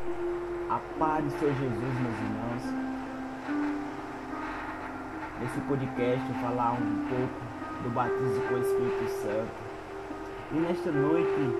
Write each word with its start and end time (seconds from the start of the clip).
A 0.00 0.80
paz 0.96 1.24
do 1.24 1.30
Senhor 1.40 1.52
Jesus, 1.54 1.94
meus 2.00 2.18
irmãos. 2.20 2.62
Nesse 5.40 5.60
podcast 5.62 6.24
eu 6.28 6.34
falar 6.40 6.72
um 6.74 7.06
pouco 7.08 7.82
do 7.82 7.90
batismo 7.90 8.40
com 8.48 8.54
o 8.54 8.60
Espírito 8.60 9.08
Santo. 9.22 9.50
E 10.52 10.54
nesta 10.54 10.92
noite, 10.92 11.56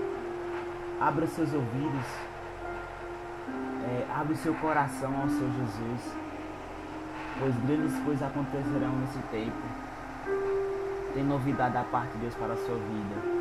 abra 1.00 1.26
seus 1.26 1.52
ouvidos, 1.52 2.06
é, 3.84 4.06
abre 4.14 4.36
seu 4.36 4.54
coração 4.54 5.20
ao 5.20 5.28
Senhor 5.28 5.50
Jesus, 5.50 6.16
pois 7.40 7.56
grandes 7.66 7.98
coisas 8.04 8.22
acontecerão 8.22 8.92
nesse 9.00 9.18
tempo. 9.32 9.56
Tem 11.12 11.24
novidade 11.24 11.74
da 11.74 11.82
parte 11.82 12.12
de 12.12 12.18
Deus 12.18 12.34
para 12.36 12.52
a 12.52 12.56
sua 12.56 12.76
vida. 12.76 13.38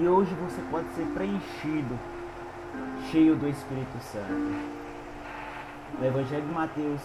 E 0.00 0.08
hoje 0.08 0.34
você 0.34 0.60
pode 0.68 0.88
ser 0.94 1.06
preenchido, 1.14 1.96
cheio 3.10 3.36
do 3.36 3.48
Espírito 3.48 3.98
Santo. 4.00 4.80
No 5.98 6.06
Evangelho 6.06 6.46
de 6.46 6.52
Mateus, 6.52 7.00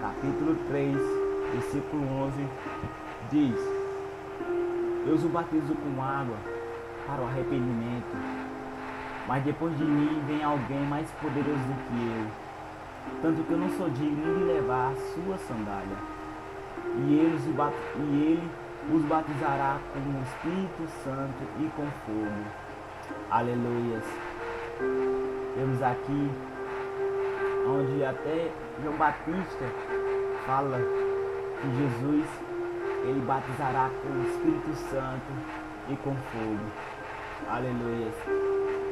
capítulo 0.00 0.56
3, 0.68 0.96
versículo 1.52 2.02
11, 2.24 2.46
diz: 3.30 3.56
Eu 5.06 5.14
os 5.14 5.22
batizo 5.24 5.74
com 5.74 6.02
água 6.02 6.36
para 7.06 7.22
o 7.22 7.26
arrependimento, 7.26 8.16
mas 9.26 9.44
depois 9.44 9.76
de 9.78 9.84
mim 9.84 10.22
vem 10.26 10.42
alguém 10.42 10.80
mais 10.86 11.08
poderoso 11.12 11.48
do 11.48 11.74
que 11.86 12.18
eu, 12.18 13.22
tanto 13.22 13.42
que 13.44 13.52
eu 13.52 13.58
não 13.58 13.70
sou 13.70 13.88
digno 13.90 14.38
de 14.38 14.44
levar 14.44 14.92
a 14.92 14.96
sua 14.96 15.38
sandália. 15.38 15.96
E 16.96 17.14
ele 17.14 17.36
os, 17.36 17.54
bat... 17.54 17.74
e 17.96 18.00
ele 18.00 18.50
os 18.92 19.02
batizará 19.04 19.78
com 19.92 20.00
o 20.00 20.22
Espírito 20.22 20.88
Santo 21.04 21.44
e 21.60 21.70
com 21.76 21.86
fogo. 22.04 22.44
Aleluias. 23.30 24.04
Temos 25.54 25.82
aqui 25.82 26.30
onde 27.66 28.04
até 28.04 28.50
João 28.82 28.96
Batista 28.96 29.64
fala 30.46 30.78
que 31.60 31.76
Jesus 31.76 32.26
ele 33.04 33.20
batizará 33.20 33.90
com 34.02 34.08
o 34.08 34.22
Espírito 34.22 34.74
Santo 34.90 35.32
e 35.88 35.96
com 35.96 36.14
fogo. 36.14 36.66
Aleluia. 37.48 38.08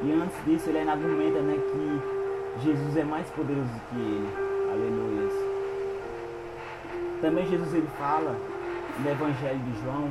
E 0.02 0.12
antes 0.12 0.44
disso 0.44 0.70
ele 0.70 0.78
ainda 0.78 0.92
argumenta 0.92 1.40
né, 1.40 1.58
que 1.58 2.62
Jesus 2.64 2.96
é 2.96 3.04
mais 3.04 3.28
poderoso 3.30 3.70
que 3.90 3.96
ele. 3.96 4.28
Aleluia. 4.70 5.08
Também 7.20 7.46
Jesus 7.46 7.74
ele 7.74 7.88
fala 7.98 8.36
no 9.00 9.10
Evangelho 9.10 9.58
de 9.58 9.82
João, 9.82 10.10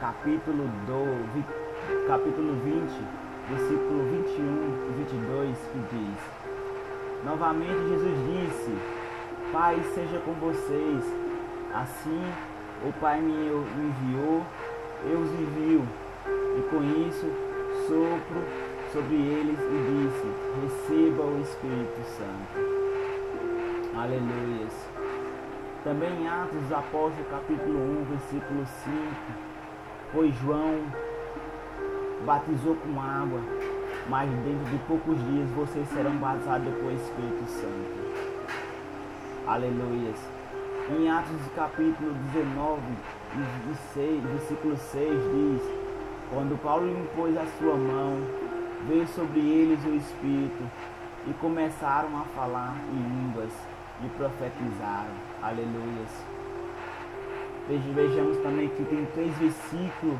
capítulo, 0.00 0.68
do, 0.86 2.06
capítulo 2.06 2.54
20, 2.62 3.24
versículo 3.48 4.04
21 4.10 4.88
e 4.88 4.92
22, 4.98 5.58
que 5.58 5.96
diz 5.96 6.44
Novamente 7.24 7.88
Jesus 7.88 8.18
disse: 8.26 8.78
Pai, 9.50 9.80
seja 9.94 10.18
com 10.20 10.32
vocês. 10.34 11.04
Assim 11.72 12.22
o 12.86 12.92
Pai 13.00 13.20
me 13.20 13.32
enviou, 13.32 14.42
eu 15.10 15.20
os 15.20 15.30
envio. 15.32 15.86
E 16.26 16.62
com 16.70 16.82
isso 17.08 17.26
sopro 17.88 18.44
sobre 18.92 19.14
eles 19.14 19.58
e 19.58 19.78
disse: 19.88 20.26
Receba 20.62 21.22
o 21.22 21.40
Espírito 21.40 22.02
Santo. 22.04 22.74
Aleluias. 23.96 24.72
Também 25.82 26.22
em 26.22 26.28
Atos 26.28 26.60
dos 26.60 26.72
Apóstolos, 26.72 27.26
capítulo 27.30 27.78
1, 28.02 28.04
versículo 28.04 28.66
5, 28.66 28.94
pois 30.12 30.34
João 30.36 30.80
batizou 32.24 32.74
com 32.76 33.00
água, 33.00 33.40
mas 34.08 34.30
dentro 34.30 34.64
de 34.70 34.78
poucos 34.86 35.16
dias 35.26 35.48
vocês 35.50 35.86
serão 35.88 36.12
batizados 36.16 36.74
com 36.74 36.86
o 36.86 36.92
Espírito 36.92 37.46
Santo. 37.46 38.04
Aleluias. 39.46 40.18
Em 40.90 41.10
Atos 41.10 41.40
capítulo 41.54 42.14
19, 42.32 42.80
versículo 44.32 44.76
6 44.76 45.08
diz, 45.08 45.62
quando 46.30 46.60
Paulo 46.62 46.90
impôs 46.90 47.36
a 47.36 47.46
sua 47.58 47.74
mão, 47.74 48.18
veio 48.88 49.06
sobre 49.08 49.40
eles 49.40 49.84
o 49.84 49.94
Espírito 49.94 50.62
e 51.26 51.32
começaram 51.34 52.16
a 52.18 52.24
falar 52.36 52.74
em 52.90 52.96
línguas 52.96 53.52
e 54.02 54.08
profetizaram. 54.08 55.14
Aleluias. 55.42 56.24
Vejamos 57.68 58.36
também 58.38 58.68
que 58.68 58.84
tem 58.84 59.06
três 59.14 59.34
versículos 59.38 60.18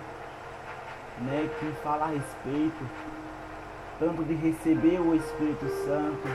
né, 1.20 1.48
que 1.58 1.66
fala 1.82 2.06
a 2.06 2.08
respeito 2.08 2.84
tanto 3.98 4.24
de 4.24 4.34
receber 4.34 5.00
o 5.00 5.14
Espírito 5.14 5.68
Santo, 5.86 6.28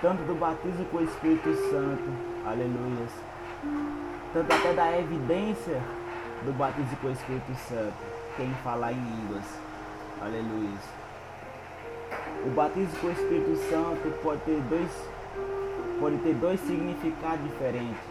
tanto 0.00 0.22
do 0.24 0.38
batismo 0.38 0.84
com 0.86 0.98
o 0.98 1.04
Espírito 1.04 1.54
Santo, 1.70 2.04
aleluias, 2.44 3.10
tanto 4.32 4.52
até 4.52 4.72
da 4.74 4.98
evidência 4.98 5.80
do 6.44 6.52
batismo 6.56 6.96
com 7.00 7.08
o 7.08 7.12
Espírito 7.12 7.54
Santo, 7.68 7.94
quem 8.36 8.52
falar 8.62 8.92
em 8.92 8.96
línguas, 8.96 9.44
aleluias. 10.20 10.80
O 12.44 12.50
batismo 12.50 12.94
com 13.00 13.06
o 13.06 13.12
Espírito 13.12 13.56
Santo 13.70 14.22
pode 14.22 14.40
ter 14.42 14.60
dois, 14.68 14.90
pode 15.98 16.18
ter 16.18 16.34
dois 16.34 16.60
significados 16.60 17.42
diferentes, 17.42 18.04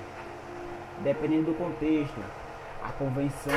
dependendo 1.04 1.52
do 1.52 1.58
contexto. 1.58 2.20
A 2.84 2.90
convenção 2.90 3.54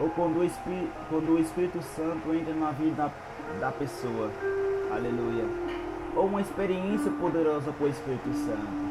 ou 0.00 0.08
quando 0.10 0.38
o 0.38 0.44
Espírito, 0.44 0.90
quando 1.10 1.32
o 1.32 1.38
Espírito 1.38 1.82
Santo 1.94 2.34
entra 2.34 2.54
na 2.54 2.70
vida 2.70 3.12
da 3.60 3.70
pessoa. 3.70 4.30
Aleluia. 4.90 5.44
Ou 6.16 6.26
uma 6.26 6.40
experiência 6.40 7.10
poderosa 7.20 7.70
com 7.72 7.84
o 7.84 7.88
Espírito 7.88 8.32
Santo. 8.32 8.90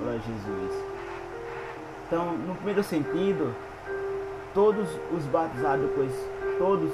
Glória 0.00 0.18
a 0.18 0.22
Jesus. 0.22 0.84
Então, 2.06 2.32
no 2.38 2.54
primeiro 2.54 2.82
sentido, 2.82 3.54
todos 4.54 4.88
os 5.14 5.24
batizados 5.24 5.90
com 5.90 6.58
todos 6.58 6.90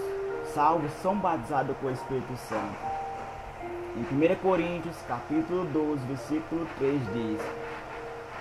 salvos 0.52 0.90
são 1.00 1.16
batizados 1.16 1.76
com 1.80 1.86
o 1.86 1.90
Espírito 1.90 2.36
Santo. 2.48 2.94
Em 3.96 4.32
1 4.32 4.36
Coríntios, 4.42 4.96
capítulo 5.06 5.64
12, 5.66 6.04
versículo 6.06 6.66
3 6.78 7.00
diz: 7.12 7.40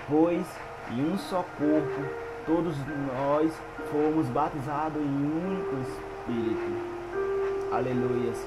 Pois 0.08 0.44
em 0.90 1.12
um 1.12 1.16
só 1.16 1.44
corpo 1.56 2.23
todos 2.46 2.76
nós 3.16 3.52
fomos 3.90 4.26
batizados 4.28 5.00
em 5.00 5.06
um 5.06 5.48
único 5.48 5.76
Espírito 5.80 6.94
aleluias, 7.76 8.38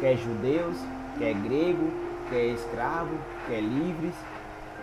quer 0.00 0.16
judeus, 0.16 0.76
quer 1.18 1.34
grego, 1.34 1.90
quer 2.30 2.46
escravo, 2.46 3.10
quer 3.46 3.60
livres, 3.60 4.14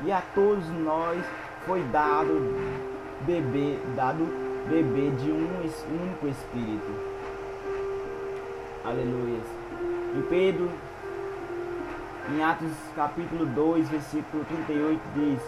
e 0.03 0.11
a 0.11 0.21
todos 0.33 0.67
nós 0.83 1.23
foi 1.65 1.81
dado 1.83 2.53
beber, 3.21 3.79
dado 3.95 4.25
beber 4.67 5.11
de 5.15 5.31
um 5.31 5.47
único 6.01 6.27
Espírito. 6.27 7.15
Aleluias. 8.83 9.45
E 10.17 10.21
Pedro, 10.29 10.69
em 12.33 12.43
Atos 12.43 12.71
capítulo 12.95 13.45
2, 13.45 13.89
versículo 13.89 14.43
38, 14.45 15.01
diz: 15.15 15.41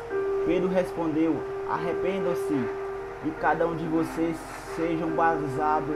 Pedro 0.45 0.69
respondeu: 0.69 1.35
Arrependam-se 1.69 2.86
e 3.25 3.31
cada 3.41 3.67
um 3.67 3.75
de 3.75 3.85
vocês 3.85 4.37
sejam 4.75 5.09
batizados 5.09 5.95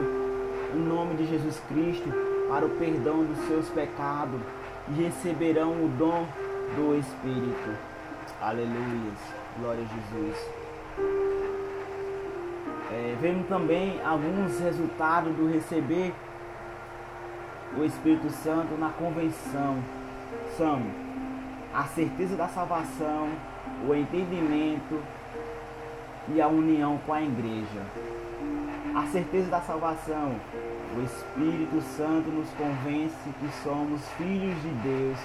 em 0.74 0.78
nome 0.78 1.14
de 1.14 1.26
Jesus 1.26 1.60
Cristo 1.68 2.08
para 2.48 2.66
o 2.66 2.70
perdão 2.70 3.24
dos 3.24 3.38
seus 3.46 3.68
pecados 3.68 4.40
e 4.88 5.02
receberão 5.02 5.70
o 5.84 5.88
dom 5.96 6.26
do 6.76 6.98
Espírito. 6.98 7.76
Aleluia. 8.40 9.12
Glória 9.58 9.84
a 9.84 9.94
Jesus. 9.94 10.50
É, 12.90 13.16
vemos 13.20 13.46
também 13.46 14.00
alguns 14.04 14.58
resultados 14.58 15.34
do 15.34 15.50
receber 15.50 16.12
o 17.76 17.84
Espírito 17.84 18.30
Santo 18.30 18.74
na 18.78 18.90
convenção. 18.90 19.82
São 20.56 20.82
a 21.72 21.84
certeza 21.84 22.36
da 22.36 22.48
salvação, 22.48 23.28
o 23.88 23.94
entendimento 23.94 25.00
e 26.28 26.40
a 26.40 26.48
união 26.48 26.98
com 27.06 27.12
a 27.12 27.22
igreja. 27.22 27.82
A 28.94 29.06
certeza 29.06 29.48
da 29.48 29.60
salvação 29.60 30.36
o 30.94 31.02
Espírito 31.02 31.80
Santo 31.96 32.28
nos 32.28 32.50
convence 32.50 33.16
que 33.40 33.48
somos 33.62 34.06
filhos 34.18 34.54
de 34.60 34.68
Deus 34.86 35.18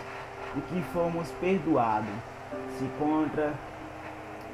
e 0.56 0.62
que 0.62 0.82
fomos 0.94 1.30
perdoados. 1.42 2.08
Se 2.78 2.86
encontra 2.86 3.54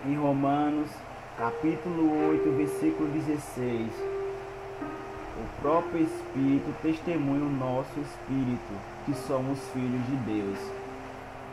em 0.08 0.16
Romanos, 0.16 0.90
capítulo 1.38 2.30
8, 2.30 2.52
versículo 2.58 3.10
16. 3.10 3.92
O 5.38 5.62
próprio 5.62 6.02
Espírito 6.02 6.74
testemunha 6.82 7.46
o 7.46 7.50
nosso 7.50 8.00
espírito 8.00 8.74
que 9.06 9.14
somos 9.14 9.60
filhos 9.72 10.04
de 10.08 10.16
Deus. 10.16 10.58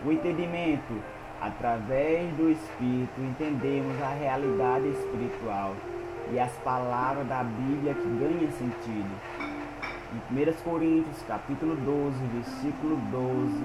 O 0.06 0.10
entendimento, 0.10 0.94
através 1.40 2.32
do 2.34 2.50
Espírito, 2.50 3.20
entendemos 3.20 4.00
a 4.02 4.08
realidade 4.08 4.88
espiritual 4.88 5.75
e 6.32 6.38
as 6.38 6.52
palavras 6.58 7.26
da 7.26 7.42
Bíblia 7.42 7.94
que 7.94 8.08
ganham 8.19 8.52
sentido. 8.52 9.10
Em 10.12 10.50
1 10.50 10.52
Coríntios, 10.62 11.22
capítulo 11.26 11.75
12, 11.76 12.19
versículo 12.34 12.96
12, 13.10 13.64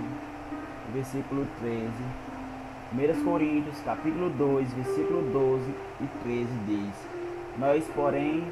versículo 0.93 1.47
13. 1.59 1.91
1 2.93 3.23
Coríntios, 3.25 3.81
capítulo 3.83 4.29
2, 4.29 4.73
versículo 4.73 5.21
12 5.33 5.69
e 6.01 6.07
13 6.23 6.47
diz: 6.67 7.07
Nós, 7.57 7.83
porém, 7.95 8.43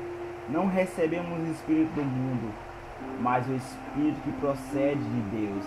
não 0.49 0.67
recebemos 0.67 1.39
o 1.39 1.51
Espírito 1.51 1.93
do 1.93 2.03
mundo, 2.03 2.51
mas 3.21 3.47
o 3.47 3.53
Espírito 3.53 4.19
que 4.21 4.31
procede 4.33 5.01
de 5.01 5.21
Deus, 5.31 5.63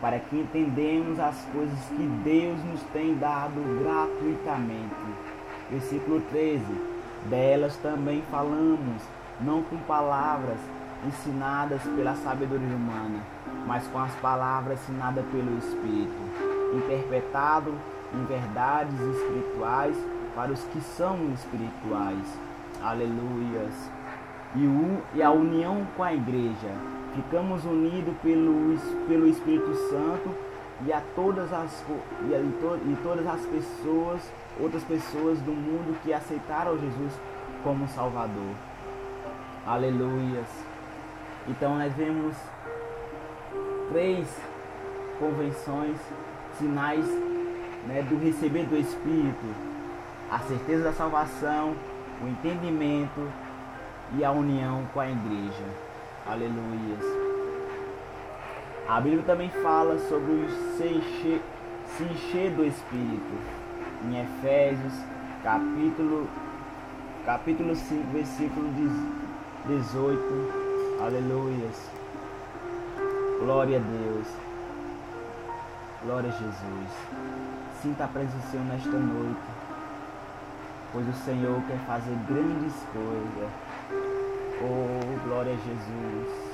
para 0.00 0.18
que 0.18 0.36
entendemos 0.36 1.18
as 1.18 1.36
coisas 1.52 1.78
que 1.88 2.06
Deus 2.24 2.62
nos 2.64 2.82
tem 2.92 3.14
dado 3.16 3.60
gratuitamente. 3.82 4.94
Versículo 5.70 6.20
13: 6.30 6.64
Delas 7.26 7.76
também 7.76 8.22
falamos, 8.30 9.02
não 9.40 9.62
com 9.62 9.76
palavras 9.78 10.58
ensinadas 11.06 11.82
pela 11.94 12.14
sabedoria 12.16 12.76
humana, 12.76 13.20
mas 13.66 13.86
com 13.88 13.98
as 13.98 14.14
palavras 14.16 14.80
ensinadas 14.82 15.24
pelo 15.26 15.58
Espírito, 15.58 16.16
interpretado 16.74 17.74
em 18.14 18.24
verdades 18.24 18.98
espirituais 19.00 19.96
para 20.34 20.52
os 20.52 20.62
que 20.64 20.80
são 20.80 21.32
espirituais. 21.32 22.38
Aleluias. 22.82 23.97
E, 24.56 25.18
e 25.18 25.22
a 25.22 25.30
união 25.30 25.86
com 25.96 26.02
a 26.02 26.12
igreja. 26.12 26.70
Ficamos 27.14 27.64
unidos 27.64 28.14
pelo, 28.22 28.76
pelo 29.06 29.26
Espírito 29.26 29.74
Santo 29.90 30.34
e 30.86 30.92
a 30.92 31.02
todas 31.14 31.52
as 31.52 31.84
e, 32.28 32.34
a, 32.34 32.38
e, 32.38 32.52
to, 32.60 32.78
e 32.86 32.96
todas 33.02 33.26
as 33.26 33.40
pessoas, 33.46 34.20
outras 34.60 34.84
pessoas 34.84 35.40
do 35.40 35.52
mundo 35.52 35.98
que 36.02 36.12
aceitaram 36.12 36.78
Jesus 36.78 37.12
como 37.62 37.88
Salvador. 37.88 38.54
Aleluias. 39.66 40.46
Então 41.48 41.76
nós 41.78 41.92
vemos 41.94 42.36
três 43.90 44.28
convenções, 45.18 45.98
sinais 46.58 47.06
né, 47.86 48.02
do 48.08 48.18
receber 48.18 48.64
do 48.64 48.76
Espírito, 48.76 49.46
a 50.30 50.38
certeza 50.40 50.84
da 50.84 50.92
salvação, 50.92 51.74
o 52.22 52.28
entendimento 52.28 53.28
e 54.16 54.24
a 54.24 54.30
união 54.30 54.84
com 54.92 55.00
a 55.00 55.10
igreja. 55.10 55.64
Aleluias. 56.26 57.04
A 58.88 59.00
Bíblia 59.00 59.22
também 59.24 59.50
fala 59.62 59.98
sobre 60.08 60.32
o 60.32 60.50
se 60.76 60.84
encher, 60.84 61.42
se 61.96 62.04
encher 62.04 62.50
do 62.52 62.64
Espírito. 62.64 63.58
Em 64.04 64.20
Efésios, 64.20 64.94
capítulo, 65.42 66.28
capítulo 67.26 67.74
5, 67.74 68.12
versículo 68.12 68.70
18. 69.66 71.02
Aleluias. 71.02 71.90
Glória 73.40 73.78
a 73.78 73.80
Deus. 73.80 74.26
Glória 76.02 76.30
a 76.30 76.32
Jesus. 76.32 76.90
Sinta 77.82 78.04
a 78.04 78.08
presença 78.08 78.36
do 78.38 78.50
Senhor 78.50 78.64
nesta 78.66 78.90
noite, 78.90 79.40
pois 80.92 81.08
o 81.08 81.12
Senhor 81.24 81.60
quer 81.68 81.78
fazer 81.86 82.16
grandes 82.26 82.74
coisas. 82.92 83.50
Oh, 84.60 85.28
glória 85.28 85.52
a 85.52 85.56
Jesus. 85.56 86.48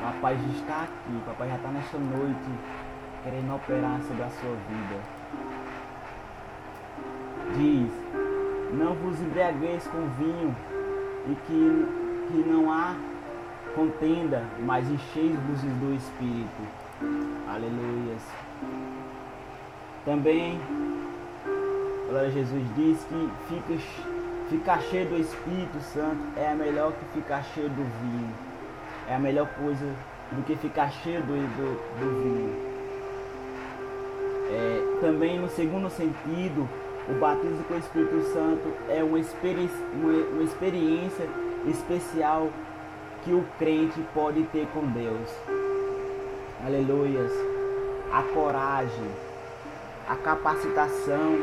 Papai 0.00 0.36
já 0.36 0.58
está 0.58 0.82
aqui, 0.82 1.20
papai 1.26 1.48
já 1.48 1.56
está 1.56 1.68
nesta 1.68 1.98
noite 1.98 2.50
querendo 3.24 3.56
operar 3.56 4.00
sobre 4.02 4.22
a 4.22 4.30
sua 4.30 4.54
vida. 4.68 5.00
Diz: 7.56 7.90
Não 8.72 8.94
vos 8.94 9.20
embriagueis 9.20 9.84
com 9.88 10.06
vinho 10.16 10.54
e 11.28 11.34
que, 11.34 12.28
que 12.28 12.48
não 12.48 12.70
há 12.70 12.94
contenda, 13.74 14.44
mas 14.60 14.88
encheis-vos 14.88 15.60
do 15.60 15.94
Espírito. 15.96 16.62
Aleluias. 17.48 18.22
Também, 20.04 20.60
glória 22.08 22.30
Jesus 22.30 22.64
diz 22.76 23.04
que 23.04 23.30
fica, 23.48 24.15
ficar 24.48 24.80
cheio 24.82 25.08
do 25.08 25.16
Espírito 25.16 25.80
Santo 25.92 26.18
é 26.36 26.54
melhor 26.54 26.92
que 26.92 27.20
ficar 27.20 27.42
cheio 27.42 27.68
do 27.68 27.82
vinho. 27.82 28.34
É 29.08 29.14
a 29.14 29.18
melhor 29.18 29.48
coisa 29.48 29.86
do 30.32 30.42
que 30.44 30.56
ficar 30.56 30.90
cheio 30.90 31.22
do, 31.22 31.34
do, 31.34 32.00
do 32.00 32.22
vinho. 32.22 32.66
É, 34.50 35.00
também, 35.00 35.38
no 35.38 35.48
segundo 35.48 35.90
sentido, 35.90 36.68
o 37.08 37.14
batismo 37.20 37.64
com 37.64 37.74
o 37.74 37.78
Espírito 37.78 38.22
Santo 38.32 38.72
é 38.88 39.02
uma 39.02 39.18
experiência, 39.18 39.86
uma, 39.94 40.12
uma 40.12 40.42
experiência 40.42 41.28
especial 41.66 42.48
que 43.24 43.32
o 43.32 43.44
crente 43.58 44.00
pode 44.14 44.42
ter 44.44 44.66
com 44.72 44.86
Deus. 44.86 45.30
Aleluias. 46.64 47.32
A 48.12 48.22
coragem 48.22 49.26
a 50.08 50.14
capacitação. 50.14 51.38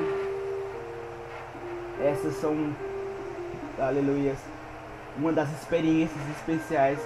Essas 2.02 2.34
são, 2.36 2.74
aleluia, 3.80 4.36
uma 5.18 5.32
das 5.32 5.50
experiências 5.52 6.22
especiais 6.38 7.00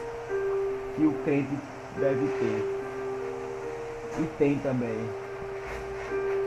que 0.95 1.05
o 1.05 1.13
crente 1.23 1.55
deve 1.97 2.27
ter. 2.39 2.77
E 4.19 4.25
tem 4.37 4.57
também. 4.59 4.97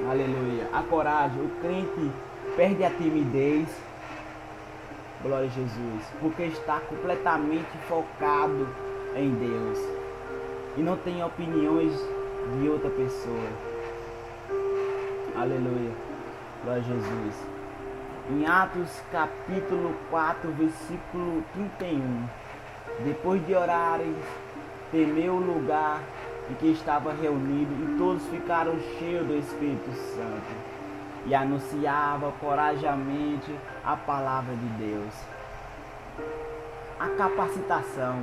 Aleluia. 0.09 0.69
A 0.73 0.83
coragem, 0.83 1.41
o 1.45 1.49
crente 1.61 2.11
perde 2.57 2.85
a 2.85 2.91
timidez. 2.91 3.69
Glória 5.23 5.47
a 5.47 5.51
Jesus. 5.51 6.05
Porque 6.21 6.45
está 6.45 6.81
completamente 6.81 7.71
focado 7.89 8.67
em 9.15 9.31
Deus. 9.35 9.79
E 10.77 10.81
não 10.81 10.97
tem 10.97 11.23
opiniões 11.23 11.93
de 12.59 12.69
outra 12.69 12.91
pessoa. 12.91 13.49
Aleluia. 15.37 15.93
Glória 16.65 16.83
a 16.83 16.85
Jesus. 16.85 17.60
Em 18.31 18.47
Atos 18.47 19.03
capítulo 19.11 19.93
4, 20.09 20.53
versículo 20.53 21.43
31. 21.53 22.29
Depois 23.05 23.45
de 23.45 23.57
orarem, 23.57 24.15
temeu 24.93 25.35
o 25.35 25.41
lugar 25.41 26.01
em 26.49 26.55
que 26.55 26.67
estava 26.69 27.13
reunido 27.13 27.73
e 27.83 27.99
todos 27.99 28.25
ficaram 28.29 28.79
cheios 29.01 29.27
do 29.27 29.37
Espírito 29.37 29.91
Santo 30.15 30.55
e 31.27 31.35
anunciava 31.35 32.31
corajamente 32.39 33.53
a 33.85 33.97
palavra 33.97 34.55
de 34.55 34.67
Deus. 34.79 35.15
A 37.01 37.09
capacitação. 37.09 38.23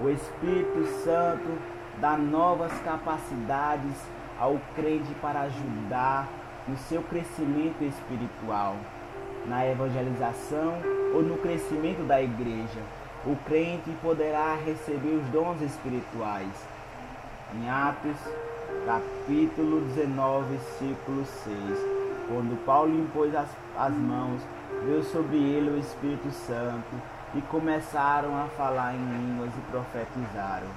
O 0.00 0.08
Espírito 0.08 0.84
Santo 1.04 1.58
dá 1.98 2.16
novas 2.16 2.72
capacidades 2.80 4.04
ao 4.36 4.58
crente 4.74 5.14
para 5.22 5.42
ajudar 5.42 6.26
no 6.66 6.76
seu 6.76 7.02
crescimento 7.02 7.84
espiritual, 7.84 8.76
na 9.46 9.66
evangelização 9.66 10.74
ou 11.14 11.22
no 11.22 11.36
crescimento 11.38 12.06
da 12.06 12.22
igreja. 12.22 12.80
O 13.24 13.36
crente 13.46 13.90
poderá 14.02 14.54
receber 14.54 15.14
os 15.14 15.26
dons 15.28 15.60
espirituais. 15.62 16.52
Em 17.54 17.68
Atos, 17.68 18.16
capítulo 18.86 19.80
19, 19.94 20.56
versículo 20.56 21.24
6. 21.24 21.56
Quando 22.28 22.64
Paulo 22.64 22.98
impôs 22.98 23.34
as, 23.34 23.48
as 23.76 23.92
mãos, 23.92 24.40
veio 24.84 25.04
sobre 25.04 25.36
ele 25.36 25.70
o 25.70 25.78
Espírito 25.78 26.30
Santo 26.30 26.94
e 27.34 27.40
começaram 27.42 28.36
a 28.36 28.46
falar 28.56 28.94
em 28.94 28.98
línguas 28.98 29.50
e 29.56 29.70
profetizaram. 29.70 30.68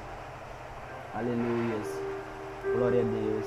Aleluias. 1.14 1.88
Glória 2.76 3.02
a 3.02 3.04
Deus. 3.04 3.46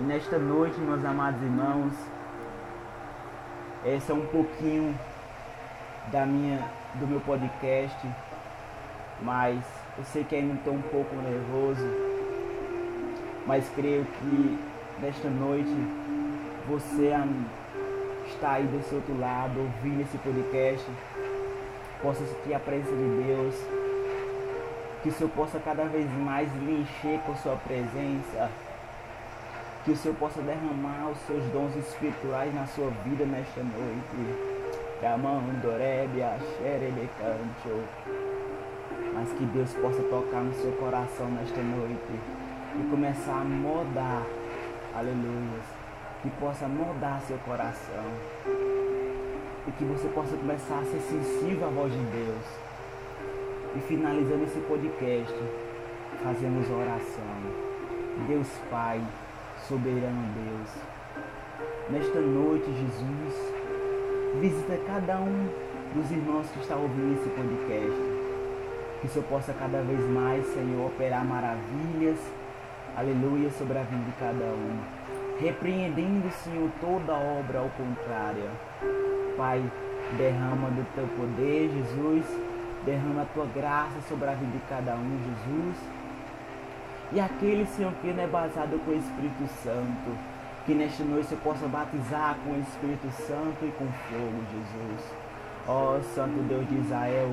E 0.00 0.02
nesta 0.02 0.38
noite, 0.38 0.78
meus 0.80 1.04
amados 1.04 1.40
irmãos, 1.42 1.92
esse 3.84 4.10
é 4.10 4.14
um 4.14 4.26
pouquinho 4.26 4.94
da 6.10 6.26
minha, 6.26 6.64
do 6.94 7.06
meu 7.06 7.20
podcast, 7.20 7.96
mas 9.22 9.58
eu 9.96 10.04
sei 10.04 10.24
que 10.24 10.34
ainda 10.34 10.54
estou 10.54 10.74
um 10.74 10.82
pouco 10.82 11.14
nervoso, 11.16 11.86
mas 13.46 13.68
creio 13.74 14.04
que 14.04 14.58
nesta 15.00 15.28
noite 15.28 15.74
você 16.66 17.12
está 18.26 18.52
aí 18.52 18.64
desse 18.66 18.94
outro 18.94 19.18
lado, 19.18 19.58
ouvindo 19.60 20.02
esse 20.02 20.18
podcast, 20.18 20.86
possa 22.02 22.24
sentir 22.24 22.54
a 22.54 22.58
presença 22.58 22.90
de 22.90 23.22
Deus, 23.24 23.54
que 25.02 25.08
o 25.08 25.12
Senhor 25.12 25.30
possa 25.30 25.58
cada 25.58 25.84
vez 25.84 26.10
mais 26.18 26.48
lhe 26.56 26.80
encher 26.82 27.20
com 27.20 27.34
sua 27.36 27.56
presença. 27.56 28.50
Que 29.88 29.92
o 29.92 29.96
Senhor 29.96 30.18
possa 30.18 30.42
derramar 30.42 31.08
os 31.10 31.16
seus 31.20 31.42
dons 31.44 31.74
espirituais 31.74 32.54
na 32.54 32.66
sua 32.66 32.90
vida 33.06 33.24
nesta 33.24 33.62
noite. 33.62 34.38
Mas 39.14 39.32
que 39.32 39.46
Deus 39.46 39.72
possa 39.72 40.02
tocar 40.02 40.42
no 40.42 40.52
seu 40.52 40.72
coração 40.72 41.30
nesta 41.30 41.62
noite 41.62 42.20
e 42.78 42.90
começar 42.90 43.40
a 43.40 43.44
mudar, 43.44 44.26
aleluia, 44.94 45.60
que 46.20 46.28
possa 46.32 46.68
mudar 46.68 47.22
seu 47.22 47.38
coração 47.38 48.04
e 49.66 49.70
que 49.70 49.84
você 49.84 50.06
possa 50.08 50.36
começar 50.36 50.80
a 50.80 50.84
ser 50.84 51.00
sensível 51.00 51.66
à 51.66 51.70
voz 51.70 51.90
de 51.90 51.98
Deus 51.98 52.44
e 53.74 53.80
finalizando 53.88 54.44
esse 54.44 54.60
podcast, 54.68 55.34
fazemos 56.22 56.68
oração. 56.68 57.68
Deus 58.26 58.48
Pai, 58.70 59.00
soberano 59.66 60.28
Deus. 60.34 60.70
Nesta 61.90 62.20
noite, 62.20 62.66
Jesus, 62.66 63.52
visita 64.40 64.78
cada 64.86 65.16
um 65.16 65.48
dos 65.94 66.10
irmãos 66.10 66.46
que 66.50 66.60
estão 66.60 66.82
ouvindo 66.82 67.18
esse 67.18 67.28
podcast. 67.30 68.18
Que 69.00 69.06
o 69.06 69.10
Senhor 69.10 69.24
possa 69.28 69.52
cada 69.52 69.80
vez 69.82 70.00
mais, 70.10 70.44
Senhor, 70.46 70.86
operar 70.86 71.24
maravilhas, 71.24 72.18
aleluia, 72.96 73.50
sobre 73.50 73.78
a 73.78 73.82
vida 73.82 74.04
de 74.04 74.12
cada 74.12 74.44
um. 74.44 74.78
Repreendendo, 75.40 76.30
Senhor, 76.32 76.70
toda 76.80 77.14
obra 77.14 77.60
ao 77.60 77.70
contrário. 77.70 78.50
Pai, 79.36 79.62
derrama 80.16 80.68
do 80.70 80.84
teu 80.94 81.06
poder, 81.16 81.70
Jesus. 81.70 82.26
Derrama 82.84 83.22
a 83.22 83.26
tua 83.26 83.46
graça 83.46 84.00
sobre 84.08 84.28
a 84.28 84.34
vida 84.34 84.52
de 84.52 84.64
cada 84.68 84.94
um, 84.94 85.18
Jesus. 85.24 85.76
E 87.10 87.20
aquele, 87.20 87.64
Senhor, 87.66 87.92
que 88.02 88.12
não 88.12 88.22
é 88.22 88.26
baseado 88.26 88.78
com 88.84 88.90
o 88.90 88.98
Espírito 88.98 89.46
Santo, 89.62 90.18
que 90.66 90.74
nesta 90.74 91.02
noite 91.04 91.28
você 91.28 91.36
possa 91.36 91.66
batizar 91.66 92.36
com 92.44 92.50
o 92.50 92.60
Espírito 92.60 93.10
Santo 93.26 93.56
e 93.62 93.72
com 93.72 93.86
fogo, 93.86 94.42
Jesus. 94.52 95.12
Ó 95.66 95.96
oh, 95.96 96.02
Santo 96.14 96.42
Deus 96.42 96.68
de 96.68 96.76
Israel, 96.76 97.30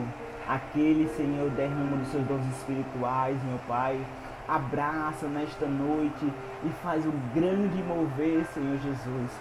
aquele, 0.48 1.10
Senhor, 1.10 1.50
derrama 1.51 1.98
dos 1.98 2.08
seus 2.08 2.25
dons 2.25 2.46
espirituais, 2.55 3.38
meu 3.44 3.60
Pai. 3.67 4.00
Abraça 4.48 5.27
nesta 5.27 5.65
noite 5.65 6.32
e 6.63 6.70
faz 6.82 7.05
um 7.05 7.13
grande 7.34 7.82
mover, 7.84 8.46
Senhor 8.53 8.77
Jesus, 8.77 9.32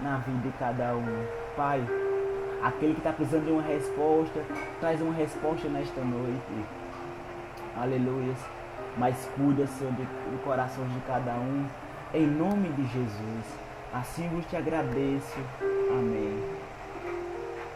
na 0.00 0.18
vida 0.18 0.48
de 0.48 0.52
cada 0.58 0.94
um. 0.94 1.26
Pai, 1.56 1.84
aquele 2.62 2.92
que 2.92 3.00
está 3.00 3.12
precisando 3.12 3.46
de 3.46 3.52
uma 3.52 3.62
resposta, 3.62 4.40
traz 4.78 5.00
uma 5.00 5.14
resposta 5.14 5.68
nesta 5.68 6.00
noite. 6.02 6.64
Aleluia. 7.76 8.59
Mas 8.96 9.28
cuida, 9.36 9.66
Senhor, 9.66 9.92
do 9.92 10.44
coração 10.44 10.86
de 10.88 11.00
cada 11.00 11.32
um. 11.32 11.66
Em 12.12 12.26
nome 12.26 12.68
de 12.70 12.82
Jesus. 12.86 13.44
Assim 13.92 14.28
eu 14.32 14.42
te 14.42 14.56
agradeço. 14.56 15.38
Amém. 15.90 16.59